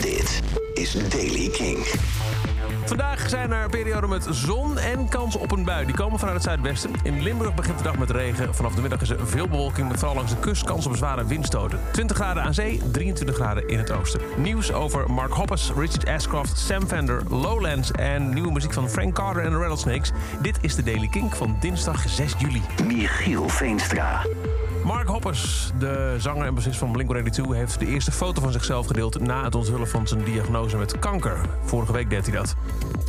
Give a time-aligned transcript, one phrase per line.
[0.00, 0.42] Dit
[0.74, 1.86] is Daily King.
[2.84, 5.86] Vandaag zijn er perioden met zon en kans op een bui.
[5.86, 6.90] Die komen vanuit het zuidwesten.
[7.02, 8.54] In Limburg begint de dag met regen.
[8.54, 11.26] Vanaf de middag is er veel bewolking, met vooral langs de kust kans op zware
[11.26, 11.80] windstoten.
[11.92, 14.20] 20 graden aan zee, 23 graden in het oosten.
[14.36, 17.90] Nieuws over Mark Hoppus, Richard Ashcroft, Sam Fender, Lowlands...
[17.90, 20.12] en nieuwe muziek van Frank Carter en de Rattlesnakes.
[20.42, 22.62] Dit is de Daily Kink van dinsdag 6 juli.
[22.84, 24.22] Michiel Veenstra.
[24.86, 27.50] Mark Hoppers, de zanger en bassist van Blink-182...
[27.50, 31.38] heeft de eerste foto van zichzelf gedeeld na het onthullen van zijn diagnose met kanker.
[31.64, 32.56] Vorige week deed hij dat.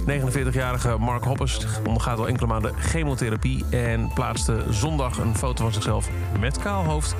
[0.07, 3.65] 49-jarige Mark Hoppers ondergaat al enkele maanden chemotherapie...
[3.69, 7.15] en plaatste zondag een foto van zichzelf met kaal hoofd...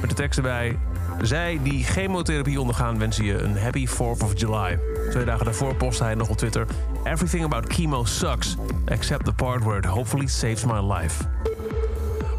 [0.00, 0.78] met de tekst erbij...
[1.20, 4.78] Zij die chemotherapie ondergaan wensen je een happy 4th of July.
[5.10, 6.66] Twee dagen daarvoor postte hij nog op Twitter...
[7.04, 11.24] Everything about chemo sucks, except the part where it hopefully saves my life.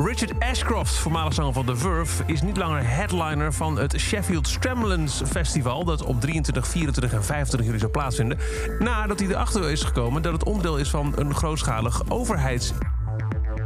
[0.05, 2.23] Richard Ashcroft, voormalig zanger van The Verve...
[2.25, 5.85] is niet langer headliner van het Sheffield Stremlins Festival...
[5.85, 8.38] dat op 23, 24 en 25 juli zou plaatsvinden...
[8.79, 12.74] nadat hij erachter is gekomen dat het onderdeel is van een grootschalig overheids...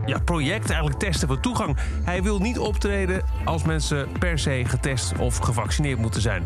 [0.05, 1.77] Ja, project, eigenlijk testen voor toegang.
[2.03, 6.43] Hij wil niet optreden als mensen per se getest of gevaccineerd moeten zijn.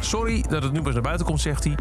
[0.00, 1.74] Sorry dat het nu pas naar buiten komt, zegt hij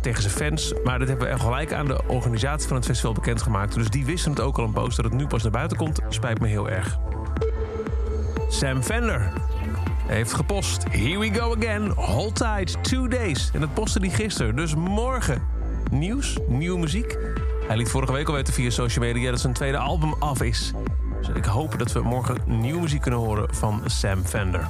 [0.00, 0.74] tegen zijn fans.
[0.84, 3.74] Maar dat hebben we gelijk aan de organisatie van het festival bekendgemaakt.
[3.74, 6.00] Dus die wisten het ook al een post dat het nu pas naar buiten komt.
[6.08, 6.98] Spijt me heel erg.
[8.48, 9.32] Sam Fender
[10.06, 10.84] heeft gepost.
[10.90, 11.90] Here we go again.
[11.90, 12.84] Hold tight.
[12.84, 13.50] Two days.
[13.52, 14.56] En dat postte hij gisteren.
[14.56, 15.42] Dus morgen
[15.90, 17.18] nieuws, nieuwe muziek.
[17.66, 20.72] Hij liet vorige week al weten via social media dat zijn tweede album af is.
[21.18, 24.68] Dus ik hoop dat we morgen nieuwe muziek kunnen horen van Sam Fender.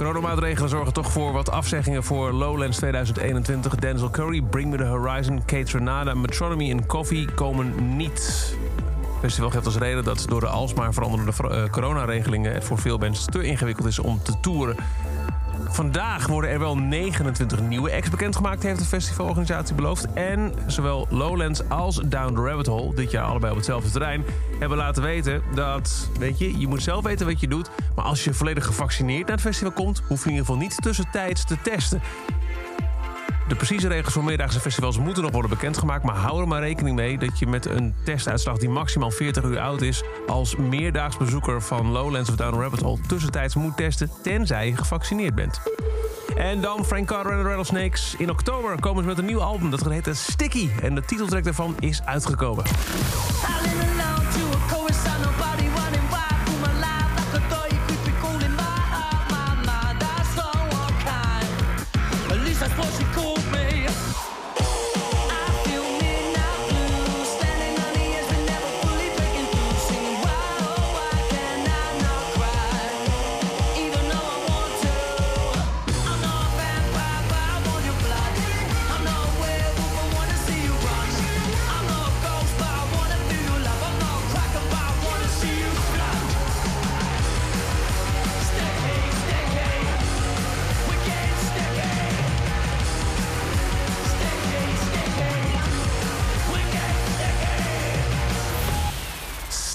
[0.00, 3.74] Coronamaatregelen zorgen toch voor wat afzeggingen voor Lowlands 2021.
[3.74, 8.54] Denzel Curry, Bring Me The Horizon, Kate Renada, Metronomy en Coffee komen niet.
[9.02, 12.52] Het festival geeft als reden dat door de alsmaar veranderende uh, coronaregelingen...
[12.52, 14.76] het voor veel mensen te ingewikkeld is om te toeren.
[15.72, 20.12] Vandaag worden er wel 29 nieuwe acts bekendgemaakt, heeft de festivalorganisatie beloofd.
[20.12, 24.24] En zowel Lowlands als Down the Rabbit Hole, dit jaar allebei op hetzelfde terrein,
[24.58, 27.70] hebben laten weten dat, weet je, je moet zelf weten wat je doet.
[27.96, 30.82] Maar als je volledig gevaccineerd naar het festival komt, hoef je in ieder geval niet
[30.82, 32.00] tussentijds te testen.
[33.50, 36.04] De precieze regels voor meerdaagse festivals moeten nog worden bekendgemaakt...
[36.04, 39.60] maar hou er maar rekening mee dat je met een testuitslag die maximaal 40 uur
[39.60, 40.02] oud is...
[40.26, 44.10] als meerdaags bezoeker van Lowlands of Down Rabbit Hole tussentijds moet testen...
[44.22, 45.60] tenzij je gevaccineerd bent.
[46.36, 48.14] En dan Frank Carter en de Rattlesnakes.
[48.18, 50.68] In oktober komen ze met een nieuw album dat heet Sticky.
[50.82, 52.64] En de titeltrack daarvan is uitgekomen.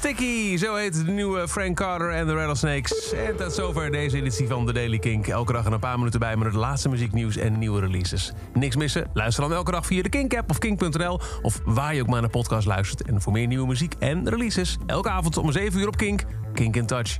[0.05, 3.13] Sticky, zo heet de nieuwe Frank Carter en de Rattlesnakes.
[3.13, 5.27] En tot zover deze editie van The Daily Kink.
[5.27, 8.31] Elke dag een paar minuten bij met het laatste muzieknieuws en nieuwe releases.
[8.53, 9.07] Niks missen?
[9.13, 11.19] Luister dan elke dag via de Kink-app of kink.nl...
[11.41, 13.01] of waar je ook maar naar podcast luistert.
[13.01, 14.77] En voor meer nieuwe muziek en releases...
[14.85, 16.23] elke avond om 7 uur op Kink.
[16.53, 17.19] Kink in Touch.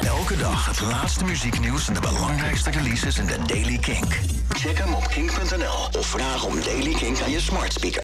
[0.00, 4.18] Elke dag het laatste muzieknieuws en de belangrijkste releases in de Daily Kink.
[4.48, 8.00] Check hem op kink.nl of vraag om Daily Kink aan je smart speaker.